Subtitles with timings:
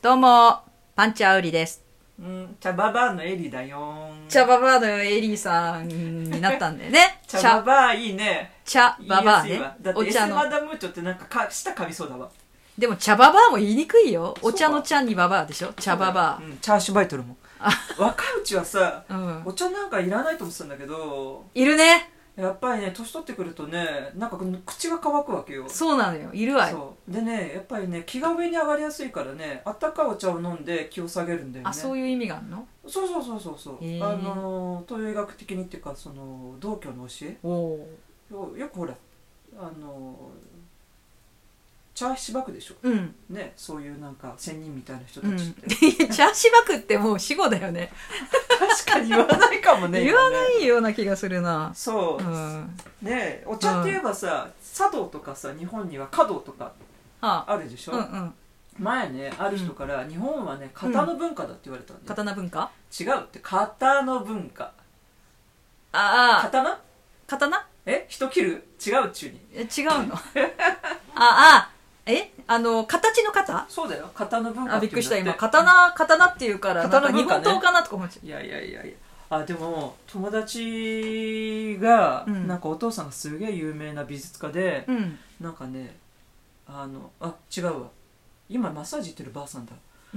[0.00, 0.60] どうも、
[0.94, 1.82] パンチャーウリです。
[2.20, 7.20] うん、茶ババアのエリだよ茶ババアのエリーさんになったんだよ ね。
[7.28, 9.58] 茶ババアいいね茶ババアね。
[9.80, 10.36] だってエスお茶の。
[10.36, 12.28] マダムーチョってなんかか舌噛みそうだわ
[12.76, 14.34] でも茶ババアも言いにくいよ。
[14.42, 15.72] お茶の茶にババアでしょ？
[15.74, 17.36] 茶ババうん、チャーシュバイトルも
[17.96, 19.14] 若いうちはさア。
[19.14, 19.42] うん。
[19.46, 22.12] お茶なんかいらないと思ってたんだけどいるね。
[22.38, 23.84] やっぱりね年取ってくるとね
[24.14, 26.30] なんか口が乾くわけよそうなのよ。
[26.32, 26.94] いるわよ。
[27.08, 32.64] でねやっぱりね気が上に上がりやすいからねあったかいお茶を飲んで気を下げるんだよねあ、そういう意味があるの？
[32.86, 37.88] そうそうそうそうそうあの東洋医学的にっていうかその道教の教えおお
[38.30, 38.94] よよくほら
[39.58, 40.30] あの
[41.94, 42.74] 茶しばくでしょ？
[42.86, 42.88] ー。
[42.92, 43.14] うん。
[43.30, 46.06] ねそういうなんか仙人みたいな人たうんちって。
[46.14, 47.90] 茶しばくってもう死語だよね。
[48.58, 51.72] 確かに言わないかもね言わないような気がするな。
[51.74, 52.22] そう。
[52.22, 52.76] う、ん。
[53.02, 56.72] ねお茶って言えばさ、茶道とかさ日本には華道とか
[57.20, 58.34] あ、あるでしょ、うんうん。
[58.78, 62.70] 前ねある人から、日本はね型の文化だって言われたんだよ、刀文化？
[62.98, 63.40] 違うって。
[63.42, 64.72] 型の文化。
[65.92, 66.78] ああ、刀？
[67.26, 67.66] 刀？
[67.86, 68.06] え？
[68.08, 68.50] 人切る？
[68.86, 69.40] 違うっちゅうに。
[69.54, 70.14] え違うの？
[71.14, 71.70] ああ。
[72.06, 72.30] え？
[72.50, 74.10] あの形の型そうだよ。
[74.14, 75.34] 型の文化あびっくりした今。
[75.34, 78.94] 刀刀っていうからなんか日本刀かなとか思っちゃいやいやいやいや。
[79.30, 82.48] あでも友達が、うん。
[82.48, 85.18] なんかお父さんがすげえ有名な美術家で、ううん。
[85.38, 85.94] なんかね
[86.66, 87.88] あのあ違うわ。
[88.48, 89.72] 今マッサージ行ってるばあさんだ。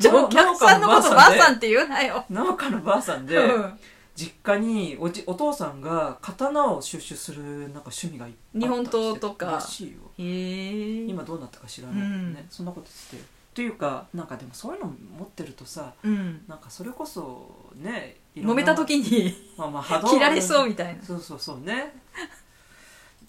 [0.00, 2.24] ちょお客さんのことばあさんんって言うなよ。
[2.28, 3.78] 農家のばあさんで、うん
[4.20, 9.98] 実家におじお父さんが刀を収集するなんか趣味がいっぱい日本刀とからしいよ。
[10.18, 11.06] へえ。
[11.06, 11.96] 今どうなったか知らない。
[11.96, 12.46] けどね、うん。
[12.50, 13.28] そんなこと言って。
[13.54, 16.44] というかなんかでもそういうの持ってるとさうん。
[16.46, 21.02] なんかそれこそねいろんな揉めた時にまあまあ切られそうみたいな。
[21.02, 21.94] そうそうそうね。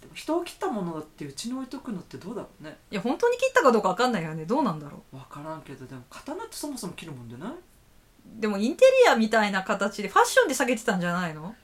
[0.02, 2.78] でも人を切ったものだってうちに置いとくのってどうだろうね。
[2.92, 4.46] いや本当に切ったかどうか分かんないよね。
[4.46, 7.50] どうなんだろ分からんけどでも刀ってそもそも切るもんでない？
[7.50, 7.54] う
[8.26, 11.56] でもインテリアみたいな形でファッションで下げてたんじゃないの？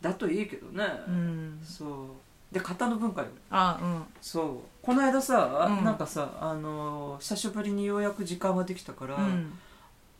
[0.00, 1.60] だといいけどね、うん。
[1.64, 2.54] そう。
[2.54, 3.28] で型の文化よ。
[3.50, 4.02] あうん。
[4.20, 4.58] そう。
[4.82, 5.84] この間さ、うん。
[5.84, 9.52] なんかさあの久しぶりにようやく時間ができたから、うん。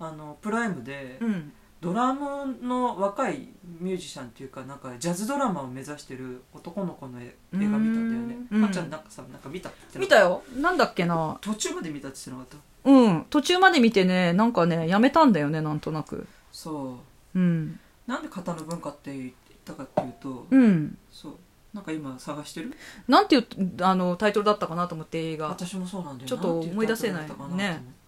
[0.01, 1.53] あのプライムで、うん。
[1.81, 3.49] ドラムの若い
[3.79, 8.37] ミュージシャンっていうかなんかジャズドラマを目指してる男の子の映画見たんだよね。
[8.51, 8.61] うん。
[8.63, 10.43] まっちゃんなんかさなんか見たって見たよ。
[10.57, 11.37] なんだっけな。
[11.43, 12.74] 途中まで見たって言ってなかった？
[12.85, 13.27] うん。
[13.31, 16.27] 途中まで見てねなんかねやめたんだよねなんとなく。
[16.53, 16.99] そ
[17.35, 17.39] う。
[17.39, 17.81] うん。
[18.07, 19.33] なんで型の文化って言っ
[19.65, 20.99] たかっていうと、うん。
[21.11, 21.37] そう。
[21.73, 22.73] なんか今探してる？
[23.09, 23.47] なんていう
[23.81, 25.49] あのタイトルだったかなと思って映画。
[25.49, 27.35] 私もそうなんだよちょっと思い出せないんて。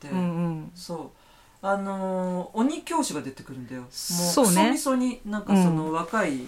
[0.08, 0.70] うんうん。
[0.74, 1.66] そう。
[1.66, 3.80] あのー鬼教師が出てくるんだよ。
[3.80, 6.42] もうそうねみそになんかその若い、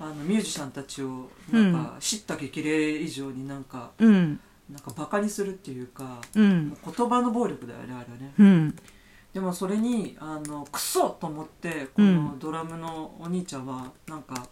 [0.00, 4.40] あのミュージシャンたちをなんか知った激励以上になんか、うん
[4.70, 6.76] なんかバカにするっていうか、うん。
[6.84, 8.32] 言葉の暴力だよねあれはね。
[8.38, 8.76] うん。
[9.32, 14.46] でもそれにあのクソと思ってこのドラムのお兄ちゃんはなんか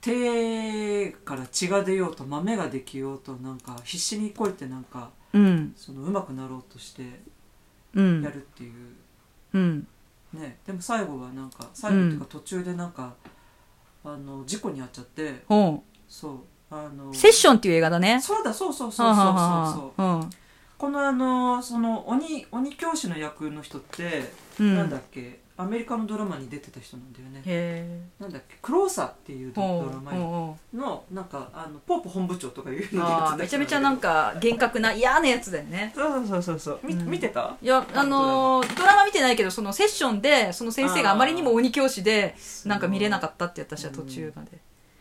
[0.00, 5.72] 手から血が出ようと豆ができようとなんか必死にこいてなんかうん。
[5.76, 7.20] その上手くなろうとして
[7.94, 8.22] うん。
[8.22, 8.72] やるっていう、
[9.54, 9.86] うん。
[10.32, 10.58] ね。
[10.66, 13.14] でも最後はなんか最後っていうか途中でなんか、
[14.04, 16.38] あの事故に遭っちゃってほそう
[16.70, 18.20] あのうセッションっていう映画だね。
[18.20, 20.30] そうだそうそうそうはそうそうはそう。
[20.78, 24.76] このあのその鬼鬼教師の役の人って、うん。
[24.76, 25.40] なんだっけ？
[25.58, 27.40] アメリカのドラマに出てた人なんだよね。
[27.46, 28.56] へなんだっけ？
[28.60, 30.12] クローサーっていうえドラマ
[30.74, 35.92] のなんかあのポープ本部長とかいうほうあーめちゃめちゃなんか厳格な嫌なやつだよね。
[35.94, 37.06] そうそうそうそうみうん。
[37.08, 37.56] 見てた？
[37.62, 39.06] いやあのードラマ。
[39.06, 42.34] 見てないけどそのセッションでその先生があまりにも鬼教師で
[42.64, 44.58] なんか見れなかったって私は途中まで。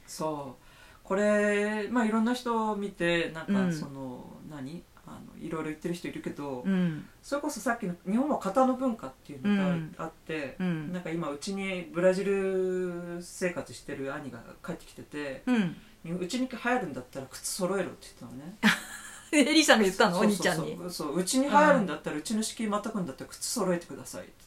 [0.08, 0.65] そう
[1.06, 3.72] これまあいろんな人を見てなんうん。
[3.72, 4.84] かその、何？
[5.08, 7.06] あのいろいろ言ってる人いるけど、うん。
[7.22, 10.92] それこそさっきの日本は型の文化っていうのがうんあって、うん。
[10.92, 16.18] なんか今うちにブラジル生活してる兄が帰ってきててうん。
[16.20, 18.56] うちに入るんだったら靴揃えろって言ったのね。
[19.32, 20.20] エリーさんが言ったの？
[20.20, 20.76] お兄ちゃんに。
[20.78, 24.45] そうそうちに入るんだったらうちの敷居またくんだったら靴揃えてくださいって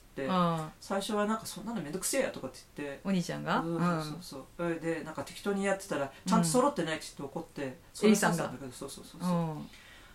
[0.80, 3.62] 最初はなんかそんなのめんどくせえやとかって言ってお兄ちゃんが？
[3.62, 4.16] そうそうそう。
[4.20, 8.44] そうそれでなんか適当にやってたらちゃんと揃ってないって言って怒って、それエリさんが？
[8.44, 9.56] だけどそうそうそうそ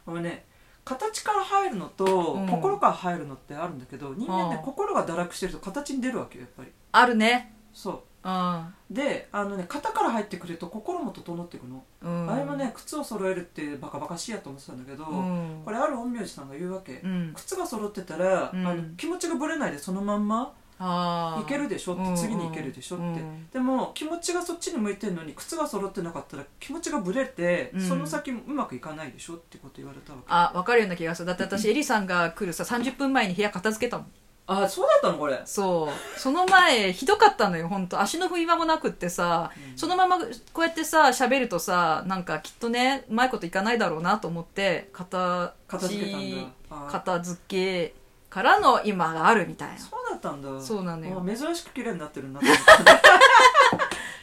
[0.08, 0.24] う、うん。
[0.24, 0.46] ね
[0.84, 2.48] 形から入るのと、うん。
[2.48, 4.62] 心から入るのってあるんだけど人間ね、うん。
[4.64, 6.72] 心が堕落してると形に出るわけよやっぱり。
[6.92, 7.56] あるね。
[7.74, 12.32] そあうであのね型から入ってくると心も整っていくの、うん。
[12.32, 15.62] あれもね靴を揃えるってバカバカしいやと思ってたんだけど、うん。
[15.66, 17.34] これある陰陽師さんが言うわけ、うん。
[17.36, 18.66] 靴が揃ってたら、うん。
[18.66, 21.42] あの気持ちがぶれないでそのまんまあー。
[21.42, 23.48] 行けるでしょって、次に行けるでしょって、うん。
[23.52, 27.82] でも気持ちがそっちに向いてるのに靴が揃ってなかったら気持ちがぶれて、うん。
[27.82, 30.26] その先うまくいかないでしょってこと言われたわけ。
[30.30, 31.28] あ分かるような気がする。
[31.28, 34.08] だって私 エリさんが来るさ30分前に部屋片付けたもん
[34.46, 35.42] あそうだったのこれ。
[35.46, 36.20] そう。
[36.20, 39.78] その前ひどかったのよ本当足の踏み場もなくってさ、うん。
[39.78, 40.26] そのままこ
[40.58, 46.92] うやってさ喋るとさなんかきっとねうまいこといかないだろうなと思って片片付けたんだ。
[46.92, 47.96] 片付け
[48.30, 49.78] からの今があるみたいな。
[49.78, 50.60] そうだったんだ。
[50.60, 51.24] そうなのよ。
[51.26, 52.42] あ珍しく綺麗になってるな。
[52.42, 52.64] と思って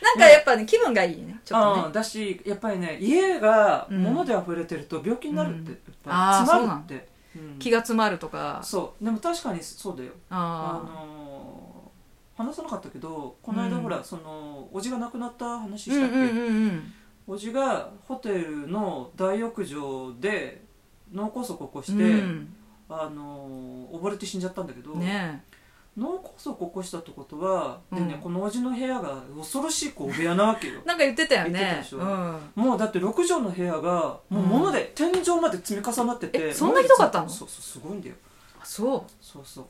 [0.02, 1.40] なんかやっぱね気分がいいね。
[1.44, 1.92] ちょっとね。
[1.94, 4.02] だしやっぱりね家がうん。
[4.02, 6.94] 物で溢れてると病気になるって、うんやっぱあーり詰まるって。
[6.94, 7.09] うん
[7.58, 8.60] 気が詰まるとか。
[8.62, 9.04] そう。
[9.04, 10.12] でも確かにそうだよ。
[10.30, 13.82] ああのー話さなかったけどこの間うん。
[13.82, 16.92] ほら、そのおじが亡くなった話あしたっけ、うんうんうんうん。
[17.26, 20.64] おじがホテルの大浴場で
[21.12, 22.54] 脳梗塞を起こして、うん。
[22.88, 25.44] あのー溺れて死んじゃったんだけど、ね
[26.00, 30.80] 脳梗塞を起こしたってことは、でねうんこのおじの部屋が恐ろしい小部屋なわけよ。
[30.82, 31.98] え なんか言ってたよ言ってたねでしょ。
[31.98, 32.38] うん。
[32.54, 37.28] もうだって6畳の部屋がもう物で、天井まで積み重なっててえそんなひどかったの？
[37.28, 38.14] そうそうすごいんだよ。
[38.60, 39.64] あそそうそう。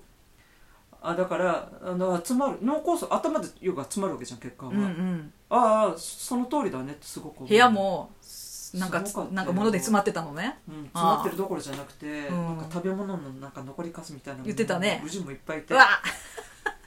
[1.02, 5.32] あだからあの詰まる脳梗塞頭で要は詰まるわけじゃん血管うが、うんうん。
[5.48, 8.10] ああその通りだねってすごく部屋も
[8.74, 9.02] なんか
[9.32, 10.58] なんか物で詰まってたのね。
[10.68, 12.46] うん、詰まってるどころじゃなくて、うん。
[12.46, 15.00] なんか食べ物のなんか残りかすみたいなの言ってたね。
[15.02, 15.86] 無事もいっぱいいうてわ。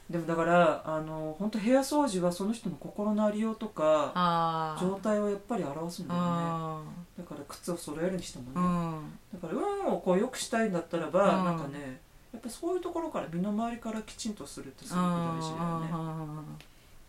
[0.09, 6.27] でもだからあの本当部屋掃除はその人の心のありようとかあ状態をやっぱり表すんだよね。
[6.27, 6.81] あ
[7.17, 9.39] だから靴を揃えるにしてもね、うん。
[9.41, 11.45] だから運をこう良くしたいんだったらば、うん。
[11.45, 11.99] なんかね
[12.31, 15.07] やっぱそういうところから身の回りからきちんとするってすごく大
[15.41, 15.87] 事だよね。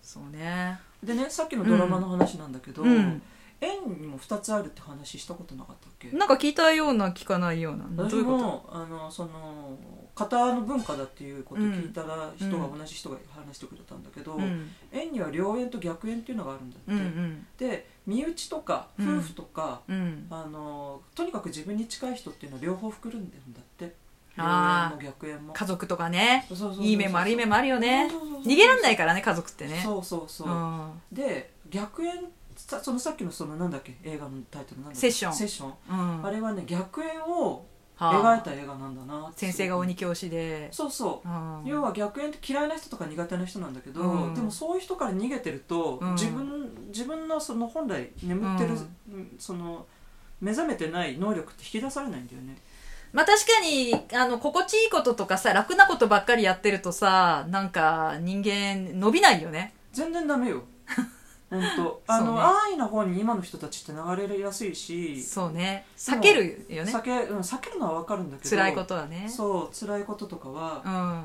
[0.03, 2.53] そうねでねさっきのドラマの話なん。
[2.53, 3.23] だけど、うん
[3.65, 6.17] 円にも2つあるって話したことなかったっけ？
[6.17, 8.39] なんか聞いたような聞かないようなど私ういうこと？
[8.39, 9.79] もあのその
[10.15, 14.71] 型の文化だっていうことを聞いたら、うん人が同じ人が話してくれたんだけど、うん。
[14.93, 17.47] 円には両円と逆円っていうのがあるんだって、うんうん。
[17.59, 19.19] で身内とかうん。
[19.19, 20.27] 夫婦とか、うん。
[20.31, 23.95] あのとにかく自分に近い人っていうのは両方含んでるんだって。
[24.37, 24.93] 両あー。
[24.93, 25.53] 円も逆円も。
[25.53, 26.47] 家族とかね。
[26.81, 28.09] いい面も悪い面もあるよね。
[28.45, 29.81] 逃げらんないからね家族ってね。
[29.85, 30.93] そうそうそう、うん。
[31.13, 32.25] で逆円
[32.57, 35.01] さそのさっきのそのなんだっけ映画のタイトルなんだっけ？
[35.01, 35.35] セッション。
[35.35, 36.27] セッション、うん。
[36.27, 37.67] あれはね逆円を
[37.97, 38.37] はあ。
[38.37, 40.69] 描いた映画なんだなって先生が鬼教師で。
[40.73, 41.29] そうそう。
[41.29, 41.63] うん。
[41.65, 44.35] 要は逆縁って嫌いな人とか苦手な人なんだけど、うん。
[44.35, 46.13] でもそういう人から逃げてると、うん。
[46.15, 48.71] 自分自分のその本来眠ってる、
[49.39, 49.87] その
[50.41, 52.57] 目覚めてない能力って引き出されないんだよね。
[53.13, 59.73] まあ確かにあの心地いいこととかさ楽なことばっかりやってるとさなんか人間伸びないよね。
[59.93, 60.65] 全然ダメよ
[61.51, 62.03] 本当。
[62.07, 65.23] あの、ね安易な方に今の人たちって流れやすいし。
[65.23, 65.87] そうね。
[65.97, 66.93] 避けるよね。
[66.93, 68.51] 避け,、うん、避けるのは分かるんだけど。
[68.51, 69.29] 辛いことはね。
[69.29, 70.83] そう辛いこととかは。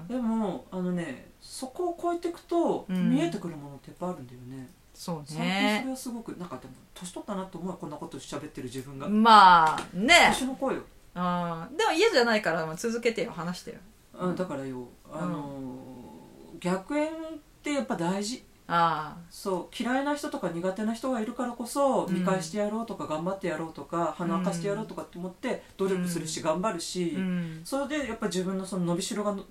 [0.09, 0.15] う、ん。
[0.15, 3.09] でもあのねそこを超えていくと、うん。
[3.09, 4.69] 見えてくるものってやっぱあるんだよね。
[4.93, 10.27] そう最近それねはすごくなんかでも年取ったなと思うわこんなこと喋ってる自分が、まあね。
[10.33, 10.81] 年の声よ、
[11.15, 11.77] うん。
[11.77, 13.77] でも家じゃないから続けてよ話してよ。
[14.13, 14.87] うん、だからよ。
[15.11, 16.09] あのー
[16.59, 17.11] 逆縁っ
[17.63, 22.19] てやっぱ大事あそう嫌いな人とか苦手な人がいるからこそうん。
[22.19, 27.61] 見返してやろうとか頑張ってやろうとか鼻明かしてやろうとかって思って努力するし頑張るあし、うん。
[27.65, 29.43] それでやっぱ自分のその伸びしろがの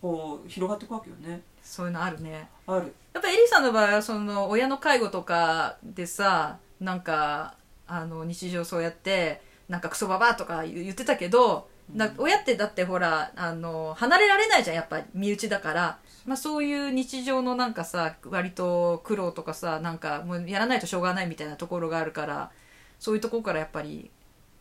[0.00, 1.42] こう広がっていくわけよね。
[1.62, 2.48] そういうのあるね。
[2.66, 2.94] ある。
[3.12, 7.56] やっぱエリさんの場合はその親の介護とかでさなんか
[7.86, 22.50] あの日常そうやってなんかクソババアとか言ってたけど、だ親ってだってほらあの離れられないじゃんやっぱ身内だから、まあ、そういう日常のなんかさ割と苦労とかさなんかもうやらないとしょうがないみたいなところがあるから
[22.98, 24.10] そういうとこからやっぱり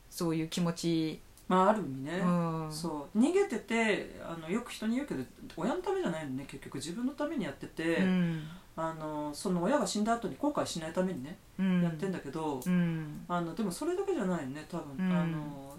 [0.10, 3.20] そういう気持ち、まあある意味ね、うん、そう。
[3.20, 5.24] 逃げててあのよく人に言うけど
[5.58, 6.76] 親のためじゃないのね結局。
[6.76, 8.44] 自分のためにやってて、うん。
[8.76, 11.84] あのその親が死んだ後に後悔しないためにね、うん。
[11.84, 13.26] やってんだけど、うん。
[13.28, 15.16] あのでもそれだけじゃないよね多分、うん。
[15.16, 15.76] あの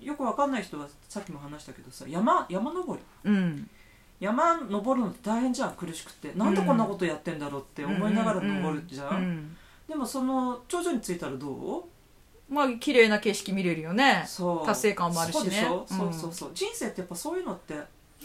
[0.00, 3.30] よくわかんない人はさっきも話したけどさ山山登り。
[3.30, 3.70] うん。
[4.18, 6.32] 山登るのって大変じゃん苦しくて。
[6.34, 9.56] なんでこんなことやってんだろうって思いながら登るじゃん、うん。
[9.88, 11.88] でもその頂上に着いたらど
[12.48, 14.22] まあ綺麗な景色見れるよね。
[14.24, 14.66] うそう。
[14.66, 15.40] 達成感もあるしね。
[15.42, 16.12] そうでしょ、うん。
[16.12, 16.50] そうそうそう。
[16.54, 17.74] 人生ってやっぱそういうのって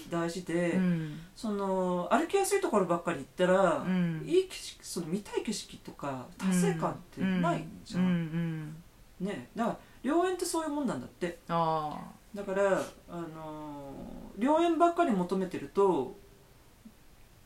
[0.09, 1.19] 大事で、うん。
[1.35, 4.23] その歩きやすいところばっかり行ったら、うん。
[4.25, 8.75] いい景色その見たい景色とか達成感ってないじゃん、
[9.19, 9.49] ね。
[9.55, 11.39] だから良縁ってそういうもんなんだって。
[11.47, 11.97] あ
[12.33, 16.15] だからあのー良縁ばっかり求めてると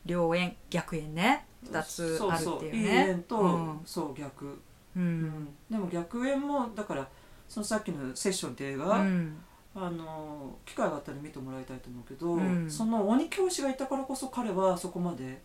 [0.06, 1.46] 良縁逆縁ね。
[1.70, 3.80] 2つあるそうそういいっていうね縁と、うん。
[3.84, 4.60] そう逆、
[4.96, 5.22] ううん。
[5.22, 7.08] んでも逆縁もだから
[7.48, 9.36] そのさっきの「セッション」って映画、うん。
[9.78, 12.70] あの機会があったら見てもらいたいと思うけど、うん。
[12.70, 15.42] その鬼教師がいたからこそ彼はそこまで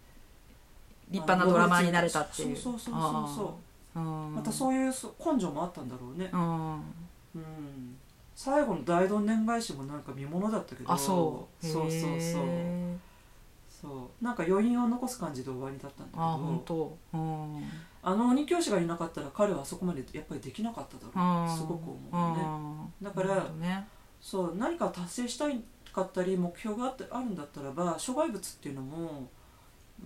[1.10, 2.56] 立派なドラマーになれたっていう。
[2.56, 3.02] そうそうそう
[3.36, 3.60] そ
[3.94, 6.74] うまたそういうそ根性もあったんだろうね、うん。
[7.36, 7.98] うん、
[8.34, 10.90] 最後の大どんでん返しもなんか見ものだったけど。
[10.90, 11.66] あそう。
[11.66, 12.46] そうそうそう。
[13.70, 14.24] そう。
[14.24, 16.24] なんか余韻を残す感じで終わりだったんだけど。
[16.24, 16.98] あ本当。
[17.14, 17.64] うん
[18.04, 21.50] あの鬼教師がいなかったら彼はあそこまでやっぱりできなかっただろう。
[21.50, 21.58] うん。
[21.58, 22.44] すごく思うね。
[23.02, 23.06] うん。
[23.06, 23.88] だからね。
[24.22, 29.30] そう何か達成したいかったり目標があってあるんだったらば障害物っていうのも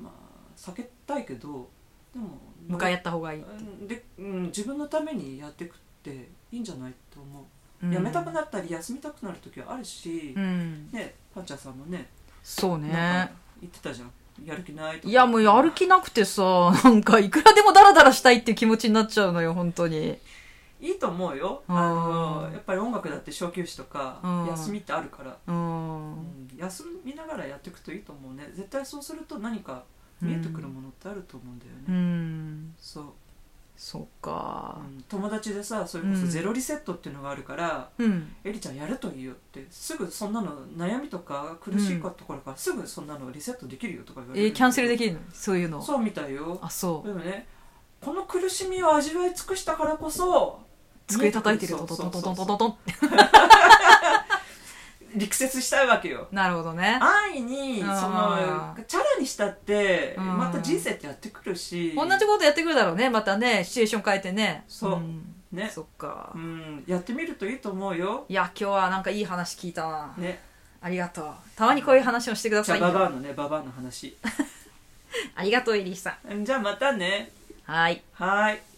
[0.02, 0.12] まあ
[0.58, 1.70] 避けたいけど
[2.14, 7.46] でも向かい合った方がいい、うんで、うん、自分のためにやっていくっていいんじゃないと思
[7.84, 7.94] う、うん。
[7.94, 10.90] やめたくなったり休みたくなる時はあるし、うん。
[10.92, 12.08] ねパンチャーさんもね
[12.42, 12.90] そうね。
[12.90, 13.30] か
[13.62, 14.12] 言ってたじゃん
[14.44, 15.10] やる気ないとか。
[15.10, 20.18] いやもうやる気なくてさ なんかいくらでもダラダラしたいっていう気持ちになっちゃうのよ本当に。
[20.82, 21.78] いいと思うよ、うん。
[21.78, 24.46] あのやっぱり音楽だって小休止とかうん。
[24.48, 26.14] 休みってあるから、うん。
[26.14, 26.58] うん。
[26.58, 28.50] 休みながらやっていくといいと思うね。
[28.54, 29.84] 絶対そうすると何か
[30.22, 32.76] 見えてくるものってあると思うんだよね、うん。
[32.80, 33.06] そう、
[33.78, 34.78] そっか。
[34.80, 38.36] うん友達でさそれこそゼロリセットっていうのがあるから、うん。
[38.44, 45.20] エリちゃんやるといいよってすぐそんなの悩みとか苦しいところからすぐそんなのリセットできるよとか言われるえーキャンセルでききるの？
[45.34, 45.82] そういうの？
[45.82, 46.58] そうみたいよ。
[46.62, 47.08] あそう。
[47.08, 47.48] でもね
[48.02, 50.60] この苦しみを味わい尽くしたからこそ
[51.08, 52.94] 机叩いてるそうトトトそうそうトトトトンって
[55.16, 56.28] 力説したいわけよ。
[56.32, 57.00] なるほどね。
[57.02, 60.38] 安易にそあのチャラにしたってうん。
[60.38, 61.94] また人生ってやってくるし。
[61.96, 63.10] 同じことやってくるだろうね。
[63.10, 64.64] またねシチュエーション変えてね。
[64.68, 65.00] そう。
[65.00, 65.36] ん。
[65.52, 65.70] ね。
[65.74, 66.32] そっか。
[66.36, 66.84] うん。
[66.88, 68.26] やってみるといいと思うよ。
[68.30, 70.14] いや今日はなんかいい話聞いたな。
[70.18, 70.40] ね。
[70.82, 71.34] ありがとう。
[71.56, 72.80] たまにこういう話をしてください。
[72.80, 74.18] ババアのねババアの話。
[75.36, 76.44] ありがとうエリーさん。
[76.44, 77.32] じゃあまたね。
[77.64, 78.04] はい。
[78.14, 78.75] はい